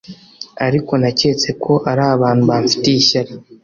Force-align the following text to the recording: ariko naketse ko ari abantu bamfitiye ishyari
ariko 0.67 0.91
naketse 1.01 1.49
ko 1.63 1.73
ari 1.91 2.03
abantu 2.15 2.43
bamfitiye 2.49 2.97
ishyari 3.01 3.31